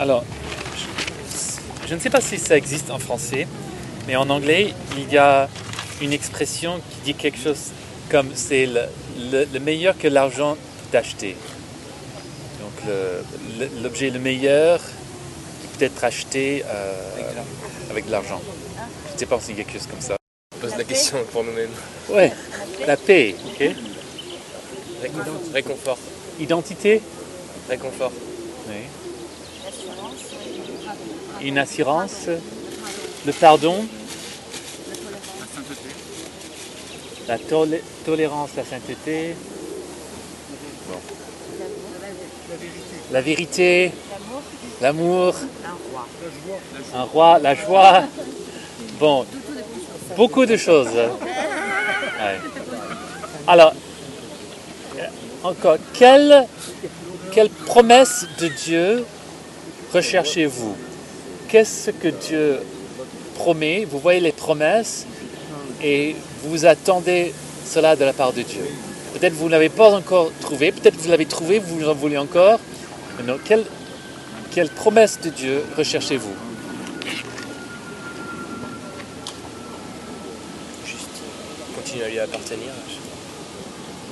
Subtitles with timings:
[0.00, 0.24] Alors,
[0.76, 3.46] je, je ne sais pas si ça existe en français,
[4.06, 5.48] mais en anglais, il y a
[6.00, 7.72] une expression qui dit quelque chose
[8.10, 8.80] comme c'est le,
[9.30, 10.56] le- le meilleur que l'argent
[10.90, 11.36] d'acheter.
[12.60, 13.22] Donc le-
[13.58, 16.94] le- l'objet le, meilleur qui peut être acheté euh,
[17.90, 18.40] avec de l'argent.
[19.08, 20.16] Je ne sais pas a quelque chose comme ça.
[20.56, 21.70] On pose la question pour nous-mêmes.
[22.08, 22.32] Ouais,
[22.86, 23.70] la paix, ok.
[25.02, 25.34] Réconfort.
[25.52, 25.98] Réconfort.
[26.40, 27.02] Identité,
[27.68, 28.12] Réconfort.
[28.68, 28.74] oui.
[31.42, 32.26] Une assurance,
[33.26, 33.84] le pardon,
[37.28, 39.34] la tolé- tolérance, la sainteté,
[43.10, 43.92] la vérité,
[44.82, 45.34] l'amour,
[46.94, 48.02] un roi, la joie.
[48.98, 49.24] Bon,
[50.16, 50.88] beaucoup de choses.
[53.46, 53.72] Alors,
[55.42, 56.46] encore, quelle,
[57.32, 59.04] quelle promesse de Dieu
[59.94, 60.76] recherchez-vous?
[61.50, 62.60] Qu'est-ce que Dieu
[63.34, 63.84] promet?
[63.84, 65.04] Vous voyez les promesses
[65.82, 67.34] et vous attendez
[67.66, 68.64] cela de la part de Dieu.
[69.14, 72.60] Peut-être vous ne l'avez pas encore trouvé, peut-être vous l'avez trouvé, vous en voulez encore.
[73.44, 73.64] Quelle,
[74.52, 76.34] quelle promesse de Dieu recherchez-vous?
[80.86, 81.08] Juste.
[81.74, 82.68] Continuer à lui appartenir.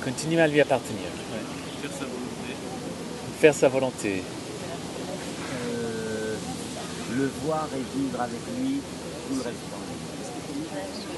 [0.05, 1.03] Continuer à lui appartenir.
[1.03, 1.87] ouais.
[3.41, 4.15] Faire sa volonté.
[4.17, 4.38] Euh,
[7.19, 8.81] le voir et vivre avec lui
[9.29, 9.83] tout le restant.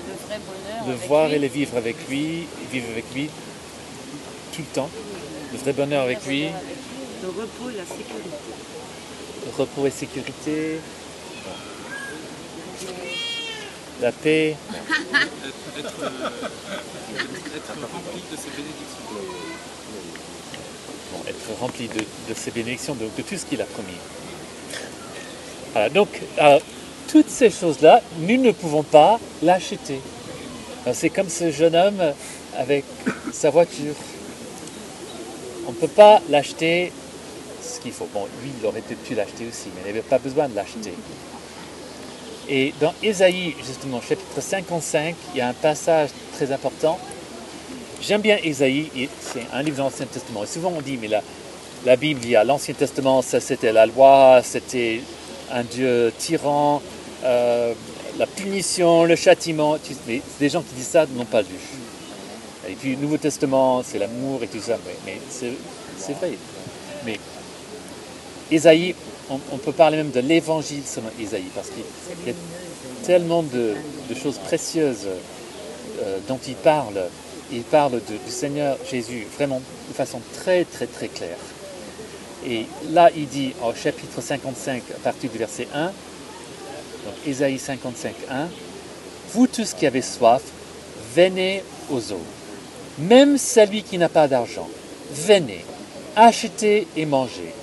[0.08, 0.86] Le vrai bonheur.
[0.86, 1.34] Le avec voir lui.
[1.34, 2.24] et le vivre avec lui,
[2.62, 3.28] et vivre avec lui
[4.52, 4.90] tout le temps.
[5.52, 6.46] Le vrai bonheur avec lui,
[7.22, 8.30] Le repos et la sécurité.
[9.44, 10.80] le repos et sécurité.
[14.00, 14.56] La paix.
[21.12, 23.98] Bon, être rempli de, de ses bénédictions, de, de tout ce qu'il a promis.
[25.72, 26.60] Voilà, donc, alors,
[27.08, 30.00] toutes ces choses-là, nous ne pouvons pas l'acheter.
[30.84, 32.02] Alors, C'est comme ce jeune homme
[32.58, 32.84] avec
[33.32, 33.94] sa voiture.
[35.66, 36.92] On ne peut pas l'acheter
[37.62, 38.08] ce qu'il faut.
[38.12, 40.92] Bon, lui, il aurait pu l'acheter aussi, mais il n'avait pas besoin de l'acheter.
[42.48, 46.98] Et dans Ésaïe, justement, chapitre 55, il y a un passage très important.
[48.02, 50.42] J'aime bien Ésaïe, c'est un livre de l'Ancien Testament.
[50.42, 51.22] Et souvent on dit, mais la,
[51.84, 55.00] la Bible, il y a l'Ancien Testament, ça c'était la loi, c'était
[55.52, 56.82] un Dieu tyran,
[57.24, 57.74] euh,
[58.18, 59.76] la punition, le châtiment.
[60.06, 61.48] Mais des gens qui disent ça n'ont pas lu.
[62.68, 64.76] Et puis le Nouveau Testament, c'est l'amour et tout ça.
[65.06, 66.32] Mais, c'est vrai.
[67.04, 67.18] Mais
[68.50, 68.94] Ésaïe,
[69.30, 71.84] on, peut parler même de l'évangile selon Ésaïe, parce qu'il
[72.26, 72.34] y a
[73.04, 73.74] tellement de,
[74.20, 75.06] choses précieuses
[76.02, 77.00] euh, dont il parle.
[77.52, 81.38] Il parle du Seigneur Jésus vraiment de façon très très très claire.
[82.46, 88.14] Et là, il dit au chapitre 55, à partir du verset 1, donc Ésaïe 55,
[88.30, 88.48] 1,
[89.32, 90.42] Vous tous qui avez soif,
[91.14, 92.26] venez aux eaux.
[92.98, 94.68] Même celui qui n'a pas d'argent,
[95.12, 95.64] venez,
[96.16, 97.54] achetez et mangez.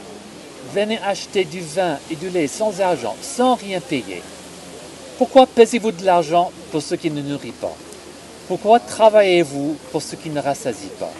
[0.73, 4.21] Venez acheter du vin et du lait sans argent, sans rien payer.
[5.17, 7.75] Pourquoi pesez-vous de l'argent pour ce qui ne nourrit pas?
[8.47, 11.11] Pourquoi travaillez-vous pour ce qui ne rassasie pas?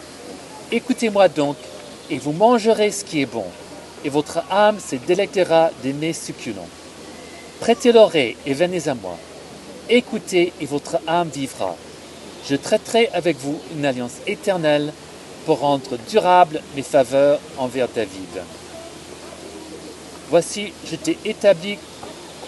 [0.70, 1.56] Écoutez-moi donc,
[2.10, 3.44] et vous mangerez ce qui est bon,
[4.04, 6.68] et votre âme se délectera des mets succulents.
[7.60, 9.18] Prêtez l'oreille et venez à moi.
[9.88, 11.74] Écoutez, et votre âme vivra.
[12.48, 14.92] Je traiterai avec vous une alliance éternelle
[15.44, 18.42] pour rendre durable mes faveurs envers David.
[20.30, 21.78] Voici, je t'ai établi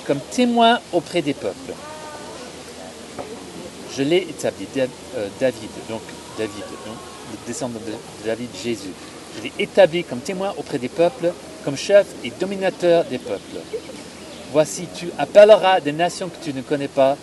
[0.07, 1.73] comme témoin auprès des peuples.
[3.97, 6.03] Je l'ai établi, euh, David, donc
[6.39, 8.93] David, le descendant de de David, Jésus.
[9.41, 11.33] Je l'ai établi comme témoin auprès des peuples,
[11.65, 13.61] comme chef et dominateur des peuples.
[14.53, 17.17] Voici, tu appelleras des nations que tu ne connais pas,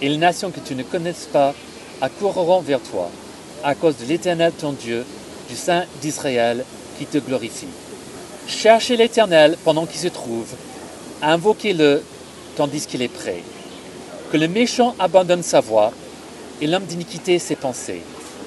[0.00, 1.54] et les nations que tu ne connais pas
[2.00, 3.10] accourront vers toi,
[3.62, 5.04] à cause de l'Éternel ton Dieu,
[5.50, 6.64] du Saint d'Israël,
[6.98, 7.66] qui te glorifie.
[8.46, 10.48] Cherchez l'Éternel pendant qu'il se trouve,
[11.20, 12.02] invoquez-le
[12.56, 13.42] tandis qu'il est prêt.
[14.32, 15.92] Que le méchant abandonne sa voie
[16.60, 18.02] et l'homme d'iniquité ses pensées.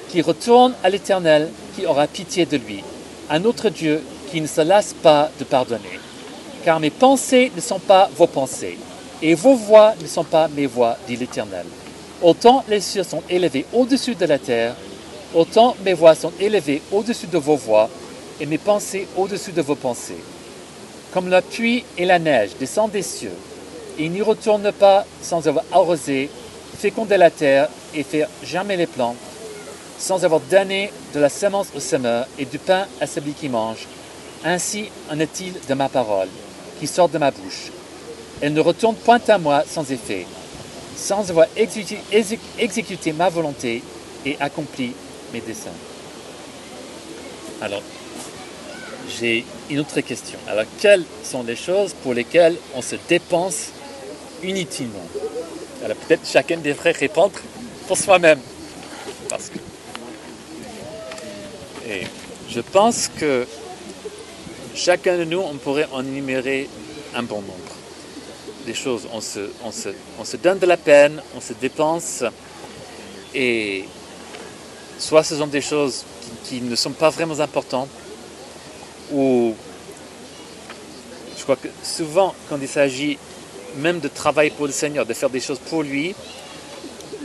[0.08, 2.82] Qu'il retourne à l'Éternel qui aura pitié de lui,
[3.30, 6.00] un autre Dieu qui ne se lasse pas de pardonner.
[6.64, 8.78] Car mes pensées ne sont pas vos pensées,
[9.22, 11.66] et vos voix ne sont pas mes voix, dit l'Éternel.
[12.22, 14.74] Autant les cieux sont élevés au-dessus de la terre,
[15.34, 17.88] autant mes voix sont élevées au-dessus de vos voix,
[18.40, 20.22] et mes pensées au-dessus de vos pensées.
[21.12, 23.36] Comme la pluie et la neige descendent des cieux,
[23.98, 26.28] et n'y retournent pas sans avoir arrosé,
[26.78, 29.16] fécondé la terre et faire germer les plantes,
[29.98, 33.86] sans avoir donné de la semence au semeur et du pain à celui qui mange.
[34.44, 36.28] Ainsi en est-il de ma parole
[36.78, 37.70] qui sortent de ma bouche.
[38.40, 40.26] Elles ne retournent point à moi sans effet,
[40.96, 43.82] sans avoir exécuté, exé- exécuté ma volonté
[44.26, 44.92] et accompli
[45.32, 45.70] mes desseins.
[47.60, 47.82] Alors,
[49.08, 50.38] j'ai une autre question.
[50.48, 53.68] Alors, quelles sont les choses pour lesquelles on se dépense
[54.42, 55.06] inutilement?
[55.84, 57.38] Alors, peut-être chacun devrait répondre
[57.86, 58.40] pour soi-même.
[59.28, 59.58] Parce que.
[61.88, 62.06] Et
[62.54, 63.46] je pense que
[64.74, 66.68] chacun de nous, on pourrait en énumérer
[67.14, 67.74] un bon nombre.
[68.64, 69.88] Des choses, on se, on se,
[70.20, 72.22] on se donne de la peine, on se dépense,
[73.34, 73.84] et
[74.98, 76.04] soit ce sont des choses
[76.44, 77.90] qui, qui ne sont pas vraiment importantes,
[79.12, 79.54] ou
[81.36, 83.18] je crois que souvent, quand il s'agit
[83.78, 86.14] même de travailler pour le Seigneur, de faire des choses pour lui,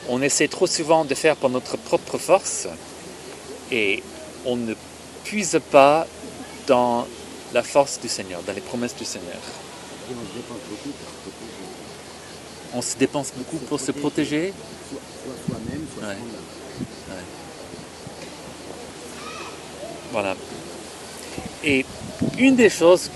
[0.09, 2.67] on essaie trop souvent de faire par notre propre force
[3.71, 4.01] et
[4.45, 4.73] on ne
[5.29, 6.07] puise pas
[6.65, 7.05] dans
[7.53, 9.37] la force du Seigneur, dans les promesses du Seigneur.
[12.73, 14.53] On se dépense beaucoup pour se protéger.
[20.11, 20.35] Voilà.
[21.63, 21.85] Et
[22.39, 23.11] une des choses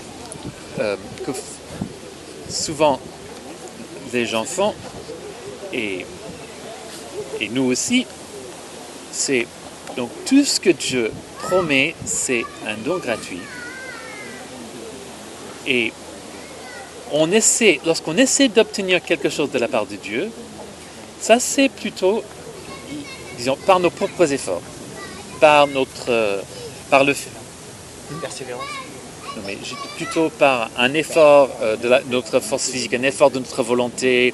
[0.80, 0.96] euh,
[1.26, 1.32] que
[2.48, 3.00] souvent
[4.12, 4.76] les gens font,
[5.72, 6.06] et,
[7.40, 8.06] et nous aussi,
[9.12, 9.48] c'est
[9.96, 11.12] donc tout ce que Dieu
[11.44, 13.40] promet, c'est un don gratuit.
[15.68, 15.92] Et
[17.12, 20.30] on essaie, lorsqu'on essaie d'obtenir quelque chose de la part de Dieu,
[21.22, 22.24] ça c'est plutôt,
[23.38, 24.62] disons, par nos propres efforts,
[25.40, 26.42] par notre, euh,
[26.90, 27.14] par le,
[28.22, 28.64] Persévérance.
[29.38, 29.58] non, mais
[29.96, 34.34] plutôt par un effort euh, de la- notre force physique, un effort de notre volonté,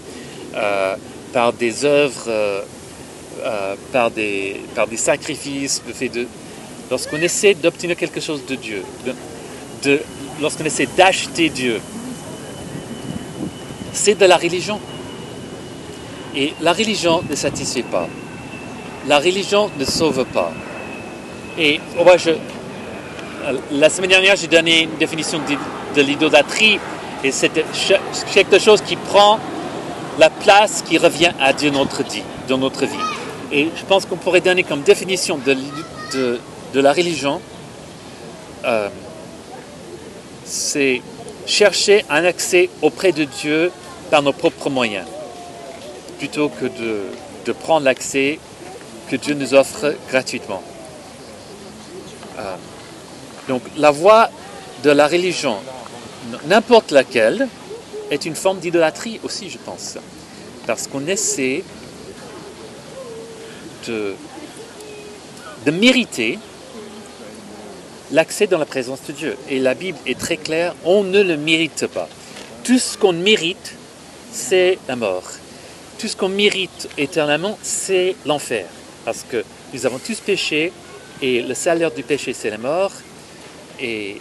[0.56, 0.96] euh,
[1.32, 2.62] par des œuvres, euh,
[3.44, 5.82] euh, par, des, par des sacrifices,
[6.90, 8.84] lorsqu'on essaie d'obtenir quelque chose de Dieu,
[10.42, 11.80] lorsqu'on essaie d'acheter Dieu,
[13.94, 14.80] c'est de la religion.
[16.36, 18.08] Et la religion ne satisfait pas.
[19.08, 20.52] La religion ne sauve pas.
[21.58, 22.32] Et oh, moi, je,
[23.72, 25.40] la semaine dernière, j'ai donné une définition
[25.96, 26.80] de, l'idolâtrie
[27.24, 27.52] et c'est
[28.34, 29.40] quelque chose qui prend
[30.18, 33.19] la place qui revient à Dieu notre dit, dans notre vie.
[33.52, 36.40] Et je pense qu'on pourrait donner comme définition de,
[36.76, 37.42] la religion,
[38.66, 38.90] euh,
[40.46, 41.02] c'est
[41.46, 43.72] chercher un accès auprès de Dieu
[44.12, 45.08] par nos propres moyens,
[46.20, 48.38] plutôt que de, prendre l'accès
[49.10, 50.62] que Dieu nous offre gratuitement.
[52.38, 52.56] Euh,
[53.48, 54.30] donc la voie
[54.84, 55.56] de la religion,
[56.46, 57.48] n'importe laquelle,
[58.12, 59.98] est une forme d'idolâtrie aussi, je pense.
[60.68, 61.64] Parce qu'on essaie
[63.88, 64.16] de,
[65.72, 66.40] mériter
[68.12, 69.38] l'accès dans la présence de Dieu.
[69.50, 72.10] Et la Bible est très claire, on ne le mérite pas.
[72.64, 73.76] Tout ce qu'on mérite,
[74.32, 75.30] c'est la mort.
[76.00, 78.66] Tout ce qu'on mérite éternellement, c'est l'enfer.
[79.06, 79.44] Parce que
[79.74, 80.72] nous avons tous péché
[81.22, 82.92] et le salaire du péché, c'est la mort.
[83.80, 84.18] Et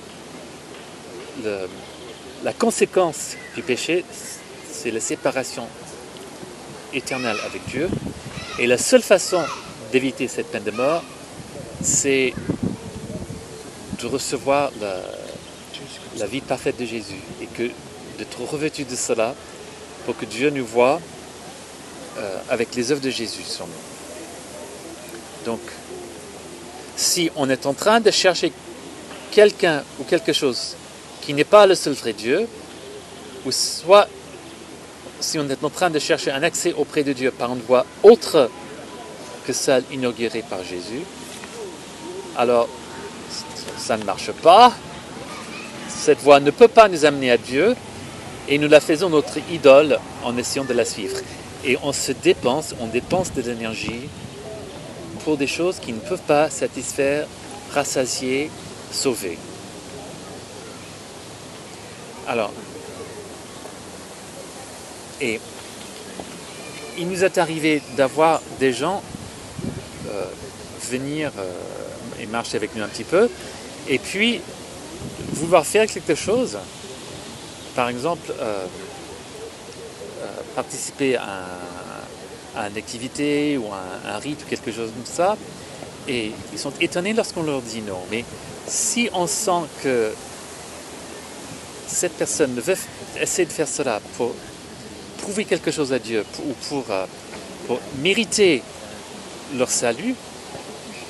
[2.45, 4.05] la conséquence du péché,
[4.71, 5.67] c'est la séparation
[6.93, 7.89] éternelle avec Dieu.
[8.61, 9.41] Et la seule façon
[9.93, 11.05] d'éviter cette peine de mort,
[11.81, 12.35] c'est
[14.01, 17.71] de recevoir la, vie parfaite de Jésus et que
[18.19, 19.37] d'être revêtu de cela
[20.05, 21.00] pour que Dieu nous voie
[22.19, 25.45] euh, avec les œuvres de Jésus sur nous.
[25.45, 25.61] Donc,
[26.97, 28.53] si on est en train de chercher
[29.31, 30.75] quelqu'un ou quelque chose
[31.23, 32.49] qui n'est pas le seul vrai Dieu,
[33.47, 34.09] ou soit
[35.21, 37.85] si on est en train de chercher un accès auprès de Dieu par une voie
[38.03, 38.51] autre
[39.47, 41.03] que celle inaugurée par Jésus,
[42.37, 42.69] alors
[43.77, 44.73] ça ne marche pas.
[45.89, 47.75] Cette voie ne peut pas nous amener à Dieu
[48.49, 51.19] et nous la faisons notre idole en essayant de la suivre.
[51.65, 54.09] Et on se dépense, on dépense de l'énergie
[55.25, 57.27] pour des choses qui ne peuvent pas satisfaire,
[57.73, 58.51] rassasier,
[58.93, 59.39] sauver.
[62.27, 62.53] Alors,
[65.21, 65.41] et
[66.99, 69.03] il nous est arrivé d'avoir des gens
[70.09, 70.25] euh,
[70.91, 71.53] venir euh,
[72.21, 73.29] et marcher avec nous un petit peu,
[73.89, 74.41] et puis
[75.33, 76.59] vouloir faire quelque chose,
[77.75, 78.65] par exemple, euh,
[80.57, 83.77] participer à, un- à une activité ou à
[84.11, 85.37] un, un rite ou quelque chose comme ça,
[86.09, 88.01] et ils sont étonnés lorsqu'on leur dit non.
[88.11, 88.25] Mais
[88.67, 90.13] si on sent que
[91.87, 92.77] cette personne veut
[93.21, 94.35] essayer de faire cela pour
[95.28, 97.04] prouver quelque chose à Dieu ou pour, euh,
[97.66, 98.62] pour mériter
[99.58, 100.14] leur salut,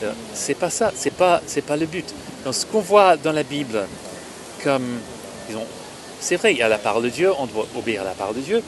[0.02, 2.04] euh, c'est pas ça, c'est pas, c'est pas le but.
[2.50, 3.86] Ce qu'on voit dans la Bible
[4.64, 4.98] comme
[6.18, 8.34] c'est vrai, il y a la parole de Dieu, on doit obéir à la parole
[8.34, 8.60] de Dieu.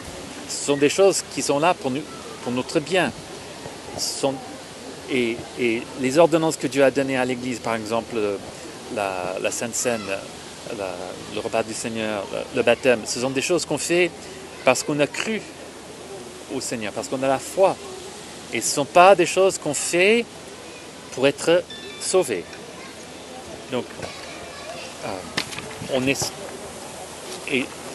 [0.48, 2.02] Ce sont des choses qui sont là pour, nous,
[2.44, 3.10] pour notre bien.
[5.10, 5.36] Et,
[6.00, 8.36] les ordonnances que Dieu a données à l'Église, par exemple, euh,
[8.94, 10.00] la, Sainte Seine,
[11.34, 14.12] le repas du Seigneur, le baptême, ce sont des choses qu'on fait
[14.64, 15.40] parce qu'on a cru
[16.54, 17.76] au Seigneur, parce qu'on a la foi.
[18.52, 20.24] Et ce ne sont pas des choses qu'on fait
[21.12, 21.62] pour être
[22.00, 22.44] sauvé.
[23.70, 23.84] Donc,
[25.04, 25.08] euh,
[25.94, 26.32] on est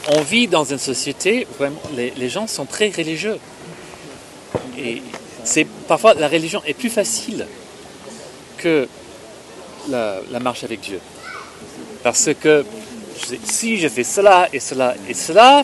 [0.07, 1.63] on vit dans une société où
[1.95, 3.39] les, gens sont très religieux.
[4.77, 5.01] Et
[5.43, 7.47] c'est parfois la religion est plus facile
[8.57, 8.87] que
[9.89, 10.99] la, marche avec Dieu.
[12.03, 12.65] Parce que
[13.45, 15.63] si je fais cela et cela et cela,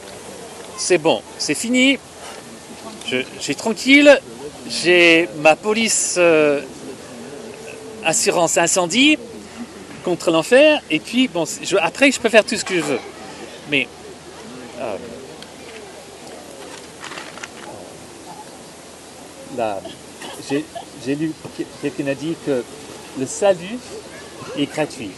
[0.81, 1.99] c'est bon, c'est fini.
[3.07, 4.19] Je, j'ai tranquille,
[4.67, 6.61] j'ai ma police euh,
[8.03, 9.17] assurance incendie
[10.03, 12.99] contre l'enfer, et puis bon, je- après je peux faire tout ce que je veux.
[13.69, 13.87] Mais
[14.79, 14.95] euh,
[19.55, 19.79] là,
[20.49, 21.31] j'ai, lu,
[21.81, 22.63] quelqu'un a dit que
[23.19, 23.77] le salut
[24.57, 25.11] est gratuit.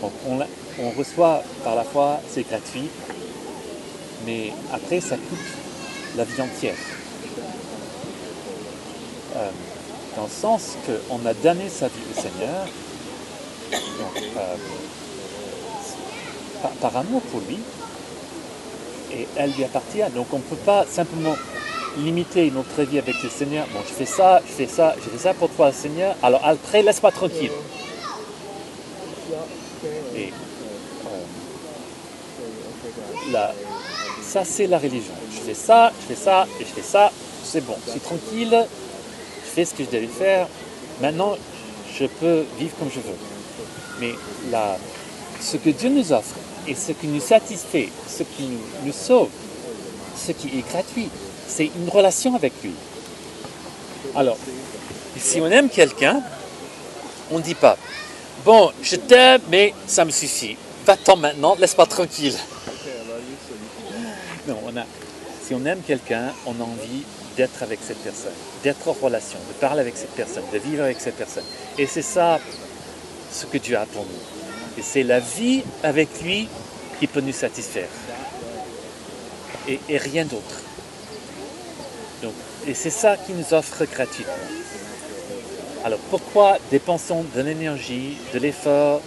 [0.00, 0.38] Donc, on,
[0.82, 2.88] on reçoit par la foi, c'est gratuit,
[4.24, 5.38] mais après ça coûte
[6.16, 6.74] la vie entière.
[9.36, 9.50] Euh,
[10.16, 12.66] dans le sens qu'on a donné sa vie au Seigneur,
[14.36, 14.56] euh,
[16.62, 17.58] par, par amour pour lui,
[19.12, 20.02] et elle lui appartient.
[20.14, 21.36] Donc on ne peut pas simplement
[21.98, 23.66] limiter notre vie avec le Seigneur.
[23.72, 26.14] Bon, je fais ça, je fais ça, je fais ça pour toi, Seigneur.
[26.22, 27.52] Alors après, laisse-moi tranquille.
[30.16, 30.32] Et
[31.06, 31.24] euh,
[33.32, 33.54] la-
[34.26, 35.14] ça, c'est la religion.
[35.32, 37.12] Je fais ça, je fais ça, et je fais ça.
[37.44, 38.66] C'est bon, je suis tranquille.
[39.44, 40.48] Je fais ce que je devais faire.
[41.00, 41.36] Maintenant,
[41.98, 43.16] je peux vivre comme je veux.
[44.00, 44.12] Mais
[44.50, 44.76] la,
[45.40, 46.34] ce que Dieu nous offre
[46.66, 48.48] et ce qui nous satisfait, ce qui
[48.84, 49.28] nous sauve,
[50.16, 51.08] ce qui est gratuit,
[51.46, 52.72] c'est une relation avec lui.
[54.14, 54.36] Alors,
[55.16, 56.20] si on aime quelqu'un,
[57.30, 57.76] on ne dit pas
[58.44, 60.56] Bon, je t'aime, mais ça me suffit.
[60.84, 62.36] Va-t'en maintenant, laisse-moi tranquille.
[64.48, 64.58] Non,
[65.44, 67.02] si on aime quelqu'un, on a envie
[67.36, 71.00] d'être avec cette personne, d'être en relation, de parler avec cette personne, de vivre avec
[71.00, 71.44] cette personne.
[71.78, 72.38] Et c'est ça
[73.32, 74.78] ce que Dieu a pour nous.
[74.78, 76.48] Et c'est la vie avec lui
[77.00, 77.88] qui peut nous satisfaire.
[79.66, 80.60] Et, et rien d'autre.
[82.22, 82.34] Donc,
[82.68, 84.32] et c'est ça qu'il nous offre gratuitement.
[85.84, 89.02] Alors pourquoi dépensons de l'énergie, de l'effort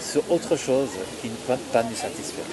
[0.00, 2.44] sur autre chose qui ne peut pas nous satisfaire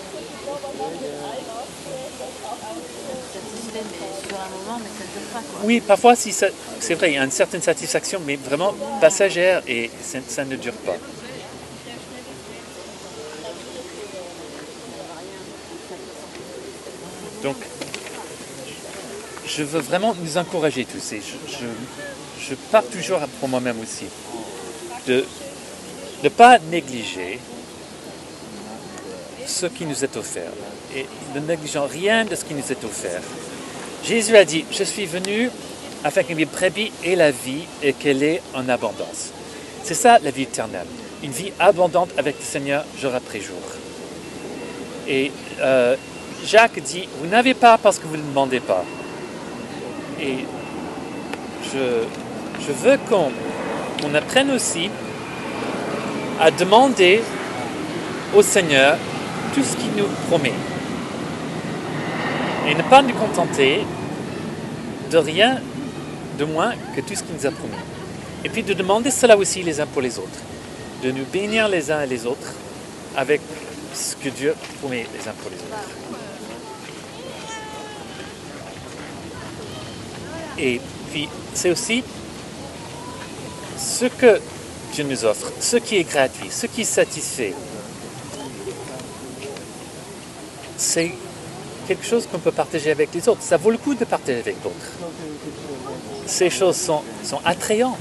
[3.34, 4.29] satisfait, mais sur
[5.64, 9.90] Oui, parfois si c'est vrai, il y a une certaine satisfaction, mais vraiment passagère et
[10.28, 10.96] ça, ne dure pas.
[17.44, 17.56] Donc,
[19.46, 24.06] je veux vraiment nous encourager tous et je, je, je pars toujours pour moi-même aussi
[25.08, 25.26] de
[26.24, 27.40] ne pas négliger
[29.46, 30.52] ce qui nous est offert
[30.96, 31.06] et
[31.36, 33.22] ne négligeant rien de ce qui nous est offert.
[34.04, 35.50] Jésus a dit, je suis venu
[36.04, 39.32] afin que mes brebis aient la vie et qu'elle est en abondance.
[39.84, 40.88] C'est ça la vie éternelle,
[41.24, 43.62] une vie abondante avec le Seigneur jour après jour.
[45.08, 45.96] Et euh,
[46.46, 48.84] Jacques dit, vous n'avez pas parce que vous ne demandez pas.
[50.22, 50.46] Et
[51.74, 52.04] je,
[52.66, 53.32] je veux qu'on
[54.02, 54.90] qu'on apprenne aussi
[56.40, 57.22] à demander
[58.36, 58.98] au Seigneur
[59.54, 60.54] tout ce qu'il nous promet.
[62.68, 63.86] Et ne pas nous contenter
[65.12, 65.60] de rien
[66.38, 67.74] de moins que tout ce qu'il nous a promis.
[68.44, 70.40] Et puis de demander cela aussi les uns pour les autres.
[71.04, 72.54] De nous bénir les uns et les autres
[73.16, 73.42] avec
[73.94, 76.10] ce que Dieu promet les uns pour les autres.
[80.58, 82.04] Et puis, c'est aussi
[83.78, 84.40] ce que
[84.94, 87.54] Dieu nous offre, ce qui est gratuit, ce qui satisfait.
[90.78, 91.12] C'est
[91.90, 93.42] quelque chose qu'on peut partager avec les autres.
[93.42, 94.92] Ça vaut le coup de partager avec d'autres.
[96.28, 97.98] Ces choses sont, sont attrayantes.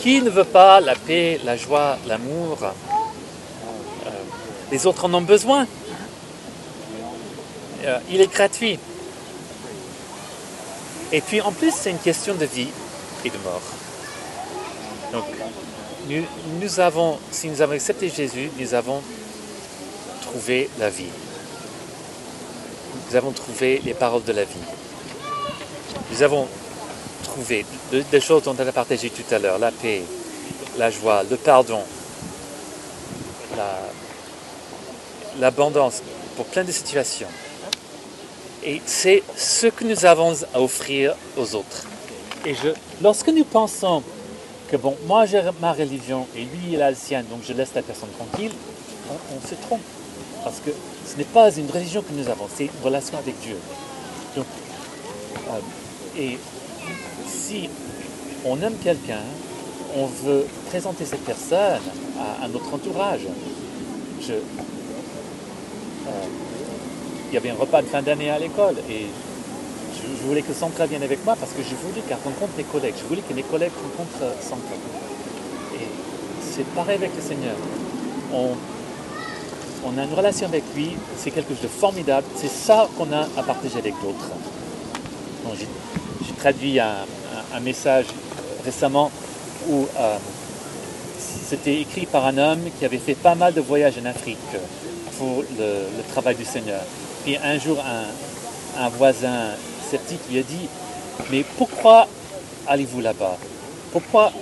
[0.00, 2.58] Qui ne veut pas la paix, la joie, l'amour?
[2.62, 4.10] Euh,
[4.70, 5.66] Les autres en ont besoin.
[7.84, 8.78] Euh, il est gratuit.
[11.10, 12.68] Et puis en plus, c'est une question de vie
[13.24, 13.62] et de mort.
[15.12, 15.24] Donc,
[16.08, 16.22] nous,
[16.60, 19.02] nous avons, si nous avons accepté Jésus, nous avons
[20.22, 21.10] trouvé la vie.
[23.10, 24.54] Nous avons trouvé les paroles de la vie.
[26.10, 26.46] Nous avons
[27.22, 30.02] trouvé de- des choses dont on a partagé tout à l'heure, la paix,
[30.78, 31.80] la joie, le pardon,
[33.56, 33.80] la-
[35.40, 36.02] l'abondance
[36.36, 37.28] pour plein de situations.
[38.64, 41.84] Et c'est ce que nous avons à offrir aux autres.
[42.46, 42.54] Et
[43.02, 44.02] lorsque nous pensons
[44.68, 47.70] que, bon, moi j'ai ma religion et lui il a la sienne, donc je laisse
[47.74, 48.52] la personne tranquille,
[49.10, 49.82] on, on se trompe.
[50.42, 50.70] Parce que
[51.06, 53.56] ce n'est pas une religion que nous avons, c'est une relation avec Dieu.
[54.36, 54.46] Donc,
[55.48, 56.38] euh, et
[57.26, 57.68] si
[58.44, 59.22] on aime quelqu'un,
[59.96, 61.80] on veut présenter cette personne
[62.42, 63.26] à, notre entourage.
[64.30, 64.40] Euh,
[67.30, 69.06] il y avait un repas de fin d'année à l'école et
[69.94, 72.94] je, voulais que Sandra vienne avec moi parce que je voulais qu'elle rencontre mes collègues.
[72.96, 74.74] Je voulais que mes collègues rencontrent Sandra.
[75.74, 75.86] Et
[76.42, 77.56] c'est pareil avec le Seigneur.
[79.84, 82.26] On a une relation avec lui, c'est quelque chose de formidable.
[82.36, 84.30] C'est ça qu'on a à partager avec d'autres.
[85.58, 86.94] J'ai traduit un,
[87.62, 88.06] message
[88.64, 89.10] récemment
[89.68, 90.16] où euh,
[91.18, 94.38] c'était écrit par un homme qui avait fait pas mal de voyages en Afrique
[95.18, 96.80] pour le, travail du Seigneur.
[97.24, 99.50] Puis un jour, un, un voisin
[99.88, 100.68] sceptique lui a dit,
[101.30, 102.08] mais pourquoi
[102.66, 103.36] allez-vous là-bas?
[103.92, 104.32] Pourquoi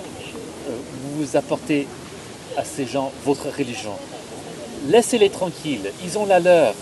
[0.69, 0.75] euh,
[1.15, 1.87] vous apportez
[2.57, 3.93] à ces gens votre religion?
[4.87, 6.73] Laissez-les tranquilles, ils ont la leur.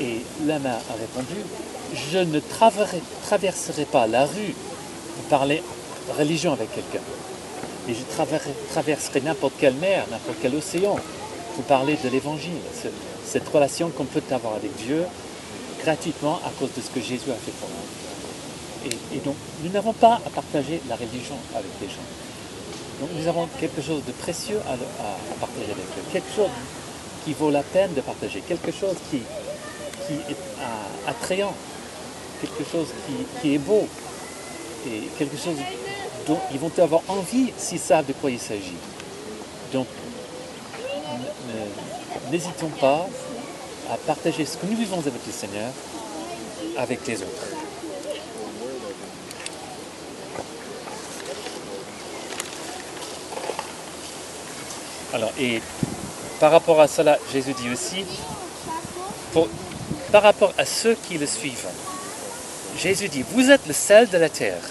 [0.00, 1.40] Et l'homme a répondu,
[2.12, 4.54] je ne traverserai, pas la rue
[5.16, 5.62] pour parler
[6.16, 7.04] religion avec quelqu'un.
[7.88, 8.00] Et je
[8.72, 10.96] traverserai, n'importe quelle mer, n'importe quel océan
[11.54, 12.52] pour parler de l'évangile.
[12.82, 12.88] Ce-
[13.30, 15.04] Cette relation qu'on peut avoir avec Dieu
[15.84, 18.90] gratuitement à cause de ce que Jésus a fait pour nous.
[18.90, 22.06] Et, et donc, nous n'avons pas à partager la religion avec les gens.
[23.00, 24.76] Donc, nous avons quelque chose de précieux à,
[25.40, 26.02] partager avec eux.
[26.12, 26.50] Quelque chose
[27.24, 28.40] qui vaut la peine de partager.
[28.40, 29.22] Quelque chose qui,
[30.10, 30.36] est
[31.06, 31.54] attrayant.
[32.40, 32.88] Quelque chose
[33.40, 33.86] qui, est beau.
[34.86, 35.56] Et quelque chose
[36.26, 38.76] dont ils vont avoir envie s'ils savent de quoi il s'agit.
[39.72, 39.86] Donc,
[42.30, 43.08] n'hésitons pas
[43.92, 45.70] à partager ce que nous vivons avec le Seigneur
[46.76, 47.57] avec les autres.
[55.14, 55.62] Alors, et
[56.38, 58.04] par rapport à cela, Jésus dit aussi,
[60.12, 61.66] par rapport à ceux qui le suivent,
[62.78, 64.62] Jésus dit, vous êtes le sel de la terre.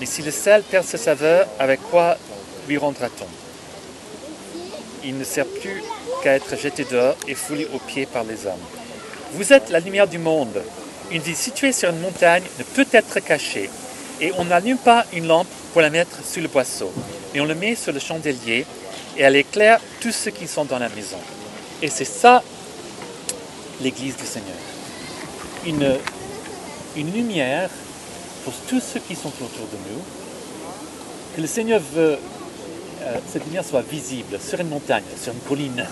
[0.00, 2.16] Mais si le sel perd sa saveur, avec quoi
[2.66, 3.26] lui rendra-t-on?
[5.04, 5.82] Il ne sert plus
[6.22, 8.64] qu'à être jeté dehors et foulé aux pieds par les hommes.
[9.32, 10.62] Vous êtes la lumière du monde.
[11.10, 13.70] Une ville située sur une montagne ne peut être cachée.
[14.20, 16.92] Et on n'allume pas une lampe pour la mettre sous le boisseau,
[17.32, 18.66] mais on le met sur le chandelier
[19.18, 21.18] et elle éclaire tous ceux qui sont dans la maison.
[21.82, 22.42] Et c'est ça
[23.82, 24.56] l'Église du Seigneur.
[25.66, 27.68] Une, lumière
[28.44, 30.02] pour tous ceux qui sont autour de nous.
[31.34, 32.18] Que le Seigneur veut
[33.02, 35.84] euh, cette lumière soit visible sur une montagne, sur une colline,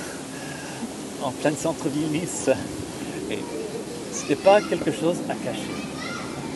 [1.22, 2.50] en plein centre-ville Nice.
[3.30, 3.38] Et
[4.12, 5.60] ce n'est pas quelque chose à cacher.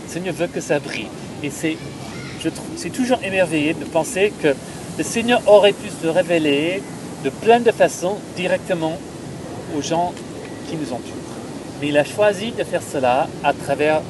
[0.07, 1.09] Le Seigneur veut que ça brille.
[1.43, 4.55] Et c'est toujours émerveillé de penser que
[5.01, 6.83] le Seigneur aurait pu se révéler
[7.25, 8.99] de plein de façons directement
[9.75, 10.13] aux gens
[10.69, 11.39] qui nous entourent.
[11.81, 14.03] Mais il a choisi de faire cela à travers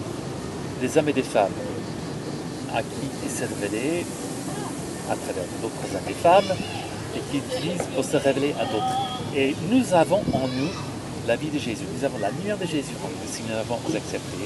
[0.80, 1.54] des hommes et des femmes
[2.74, 4.04] à qui il s'est révélé
[5.08, 6.56] à travers d'autres hommes et femmes
[7.14, 8.98] et qu'il utilise pour se révéler à d'autres.
[9.36, 10.72] Et nous avons en nous
[11.28, 11.84] la vie de Jésus.
[11.96, 14.42] Nous avons la lumière de Jésus en nous si nous l'avons accepté.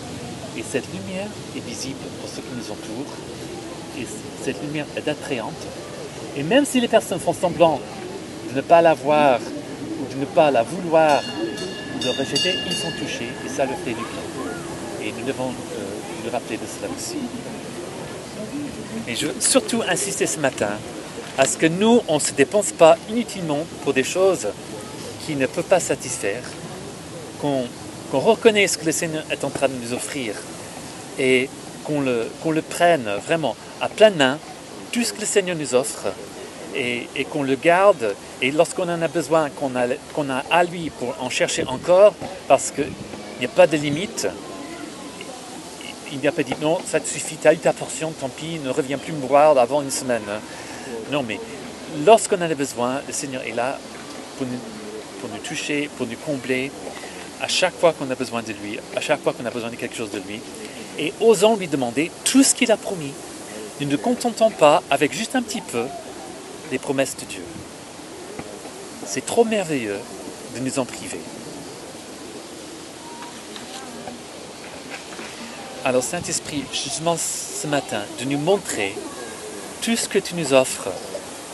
[0.58, 3.14] Et cette lumière est visible pour ceux qui nous entourent.
[3.98, 4.06] Et
[4.44, 5.64] cette lumière est attrayante.
[6.36, 7.80] Et même si les personnes font semblant
[8.50, 9.40] de ne pas la voir
[10.00, 11.22] ou de ne pas la vouloir
[11.94, 15.02] ou de rejeter, ils sont touchés et ça leur fait du bien.
[15.02, 17.18] Et nous devons euh, nous rappeler de cela aussi.
[19.06, 20.70] Et je veux surtout insister ce matin
[21.36, 24.48] à ce que nous, on ne se dépense pas inutilement pour des choses
[25.26, 26.42] qui ne peuvent pas satisfaire,
[27.40, 27.64] qu'on
[28.12, 30.34] reconnaisse ce que le Seigneur est en train de nous offrir
[31.18, 31.48] et
[31.84, 34.38] qu'on le, le prenne vraiment à plein main,
[34.94, 36.06] tout ce que le Seigneur nous offre,
[36.76, 40.90] et, qu'on le garde, et lorsqu'on en a besoin, qu'on a, qu'on a à lui
[40.90, 42.14] pour en chercher encore,
[42.46, 42.92] parce qu'il
[43.40, 44.28] n'y a pas de limite,
[46.12, 48.28] il n'y a pas dit non, ça te suffit, tu as eu ta portion, tant
[48.28, 50.22] pis, ne reviens plus me voir avant une semaine.
[51.10, 51.40] Non, mais
[52.06, 53.76] lorsqu'on en a besoin, le Seigneur est là
[54.38, 54.58] pour nous,
[55.20, 56.70] pour nous toucher, pour nous combler,
[57.42, 59.76] à chaque fois qu'on a besoin de lui, à chaque fois qu'on a besoin de
[59.76, 60.40] quelque chose de lui,
[61.00, 63.12] et osons lui demander tout ce qu'il a promis.
[63.80, 65.86] Nous ne contentons pas avec juste un petit peu
[66.70, 67.42] des promesses de Dieu.
[69.04, 69.98] C'est trop merveilleux
[70.54, 71.18] de nous en priver.
[75.84, 78.94] Alors Saint-Esprit, je demande ce matin de nous montrer
[79.82, 80.90] tout ce que tu nous offres,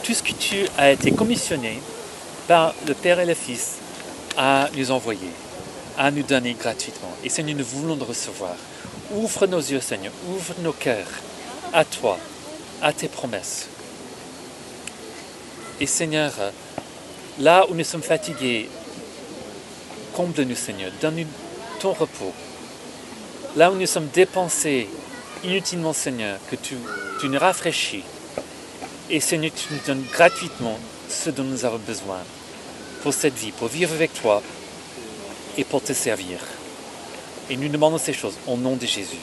[0.02, 1.80] tout ce que tu as été commissionné
[2.46, 3.76] par le Père et le Fils
[4.36, 5.30] à nous envoyer,
[5.96, 7.10] à nous donner gratuitement.
[7.24, 8.56] Et Seigneur, nous voulons le recevoir.
[9.14, 11.08] Ouvre nos yeux, Seigneur, ouvre nos cœurs
[11.72, 12.18] à toi,
[12.82, 13.68] à tes promesses.
[15.80, 16.32] Et Seigneur,
[17.38, 18.68] là où nous sommes fatigués,
[20.14, 21.26] comble-nous, Seigneur, donne-nous
[21.80, 22.32] ton repos.
[23.56, 24.88] Là où nous sommes dépensés
[25.44, 26.76] inutilement, Seigneur, que tu,
[27.24, 28.04] nous rafraîchis.
[29.08, 30.78] Et Seigneur, tu nous donnes gratuitement
[31.08, 32.18] ce dont nous avons besoin
[33.02, 34.42] pour cette vie, pour vivre avec toi
[35.56, 36.38] et pour te servir.
[37.48, 39.16] Et nous demandons ces choses au nom de Jésus.